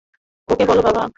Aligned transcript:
ওকে 0.49 0.63
বলো, 0.65 0.81
বাবা! 0.81 1.03